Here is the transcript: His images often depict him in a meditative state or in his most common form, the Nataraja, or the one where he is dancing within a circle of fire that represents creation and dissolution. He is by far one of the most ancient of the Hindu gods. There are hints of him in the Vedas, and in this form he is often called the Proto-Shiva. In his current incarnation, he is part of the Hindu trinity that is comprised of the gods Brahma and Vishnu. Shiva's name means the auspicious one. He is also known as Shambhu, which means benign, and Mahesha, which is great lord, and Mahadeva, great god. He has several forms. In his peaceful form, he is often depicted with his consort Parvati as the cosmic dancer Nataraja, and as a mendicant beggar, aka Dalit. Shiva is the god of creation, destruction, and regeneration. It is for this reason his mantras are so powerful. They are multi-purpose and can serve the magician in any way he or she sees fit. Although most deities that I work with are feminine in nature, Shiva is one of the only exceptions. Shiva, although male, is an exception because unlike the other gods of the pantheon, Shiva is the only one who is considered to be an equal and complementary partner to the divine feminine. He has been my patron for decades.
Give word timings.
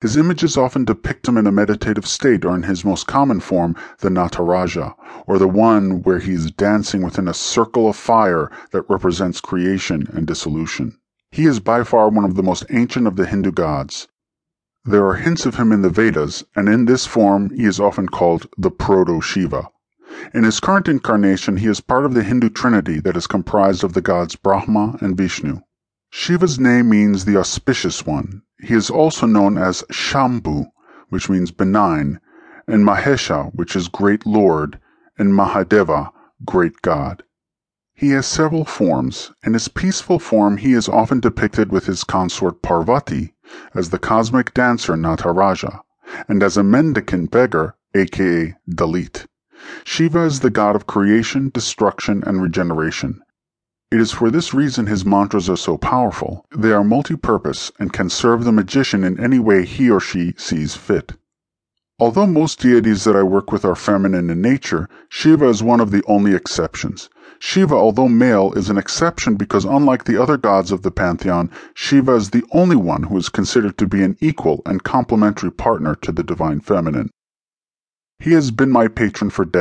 His 0.00 0.16
images 0.16 0.56
often 0.56 0.86
depict 0.86 1.28
him 1.28 1.36
in 1.36 1.46
a 1.46 1.52
meditative 1.52 2.06
state 2.06 2.46
or 2.46 2.54
in 2.54 2.62
his 2.62 2.86
most 2.86 3.06
common 3.06 3.38
form, 3.40 3.76
the 3.98 4.08
Nataraja, 4.08 4.94
or 5.26 5.38
the 5.38 5.46
one 5.46 6.02
where 6.02 6.20
he 6.20 6.32
is 6.32 6.50
dancing 6.50 7.02
within 7.02 7.28
a 7.28 7.34
circle 7.34 7.86
of 7.86 7.96
fire 7.96 8.50
that 8.72 8.88
represents 8.88 9.42
creation 9.42 10.06
and 10.12 10.26
dissolution. 10.26 10.96
He 11.30 11.44
is 11.44 11.60
by 11.60 11.84
far 11.84 12.08
one 12.08 12.24
of 12.24 12.34
the 12.34 12.42
most 12.42 12.64
ancient 12.70 13.06
of 13.06 13.16
the 13.16 13.26
Hindu 13.26 13.52
gods. 13.52 14.08
There 14.86 15.04
are 15.06 15.16
hints 15.16 15.44
of 15.44 15.56
him 15.56 15.70
in 15.70 15.82
the 15.82 15.90
Vedas, 15.90 16.44
and 16.56 16.66
in 16.66 16.86
this 16.86 17.04
form 17.04 17.50
he 17.50 17.66
is 17.66 17.78
often 17.78 18.08
called 18.08 18.46
the 18.56 18.70
Proto-Shiva. 18.70 19.68
In 20.32 20.44
his 20.44 20.60
current 20.60 20.88
incarnation, 20.88 21.58
he 21.58 21.66
is 21.66 21.82
part 21.82 22.06
of 22.06 22.14
the 22.14 22.22
Hindu 22.22 22.48
trinity 22.48 23.00
that 23.00 23.18
is 23.18 23.26
comprised 23.26 23.84
of 23.84 23.92
the 23.92 24.00
gods 24.00 24.34
Brahma 24.34 24.96
and 25.02 25.14
Vishnu. 25.14 25.60
Shiva's 26.12 26.58
name 26.58 26.88
means 26.88 27.24
the 27.24 27.36
auspicious 27.36 28.04
one. 28.04 28.42
He 28.60 28.74
is 28.74 28.90
also 28.90 29.26
known 29.26 29.56
as 29.56 29.84
Shambhu, 29.92 30.66
which 31.08 31.30
means 31.30 31.52
benign, 31.52 32.18
and 32.66 32.84
Mahesha, 32.84 33.54
which 33.54 33.76
is 33.76 33.86
great 33.86 34.26
lord, 34.26 34.80
and 35.18 35.32
Mahadeva, 35.32 36.10
great 36.44 36.82
god. 36.82 37.22
He 37.94 38.10
has 38.10 38.26
several 38.26 38.64
forms. 38.64 39.30
In 39.44 39.52
his 39.52 39.68
peaceful 39.68 40.18
form, 40.18 40.56
he 40.56 40.72
is 40.72 40.88
often 40.88 41.20
depicted 41.20 41.70
with 41.70 41.86
his 41.86 42.02
consort 42.02 42.60
Parvati 42.60 43.34
as 43.74 43.90
the 43.90 43.98
cosmic 43.98 44.52
dancer 44.52 44.94
Nataraja, 44.96 45.80
and 46.26 46.42
as 46.42 46.56
a 46.56 46.64
mendicant 46.64 47.30
beggar, 47.30 47.76
aka 47.94 48.56
Dalit. 48.68 49.26
Shiva 49.84 50.22
is 50.22 50.40
the 50.40 50.50
god 50.50 50.74
of 50.74 50.86
creation, 50.86 51.50
destruction, 51.54 52.24
and 52.26 52.42
regeneration. 52.42 53.20
It 53.92 54.00
is 54.00 54.12
for 54.12 54.30
this 54.30 54.54
reason 54.54 54.86
his 54.86 55.04
mantras 55.04 55.50
are 55.50 55.56
so 55.56 55.76
powerful. 55.76 56.46
They 56.56 56.70
are 56.70 56.84
multi-purpose 56.84 57.72
and 57.80 57.92
can 57.92 58.08
serve 58.08 58.44
the 58.44 58.52
magician 58.52 59.02
in 59.02 59.18
any 59.18 59.40
way 59.40 59.64
he 59.64 59.90
or 59.90 59.98
she 59.98 60.34
sees 60.36 60.76
fit. 60.76 61.14
Although 61.98 62.28
most 62.28 62.60
deities 62.60 63.02
that 63.02 63.16
I 63.16 63.24
work 63.24 63.50
with 63.50 63.64
are 63.64 63.74
feminine 63.74 64.30
in 64.30 64.40
nature, 64.40 64.88
Shiva 65.08 65.48
is 65.48 65.62
one 65.62 65.80
of 65.80 65.90
the 65.90 66.04
only 66.06 66.34
exceptions. 66.34 67.10
Shiva, 67.40 67.74
although 67.74 68.06
male, 68.06 68.52
is 68.52 68.70
an 68.70 68.78
exception 68.78 69.34
because 69.34 69.64
unlike 69.64 70.04
the 70.04 70.22
other 70.22 70.36
gods 70.36 70.70
of 70.70 70.82
the 70.82 70.92
pantheon, 70.92 71.50
Shiva 71.74 72.14
is 72.14 72.30
the 72.30 72.44
only 72.52 72.76
one 72.76 73.02
who 73.02 73.16
is 73.16 73.28
considered 73.28 73.76
to 73.78 73.88
be 73.88 74.04
an 74.04 74.16
equal 74.20 74.62
and 74.64 74.84
complementary 74.84 75.50
partner 75.50 75.96
to 75.96 76.12
the 76.12 76.22
divine 76.22 76.60
feminine. 76.60 77.10
He 78.20 78.34
has 78.34 78.52
been 78.52 78.70
my 78.70 78.86
patron 78.86 79.30
for 79.30 79.44
decades. 79.44 79.58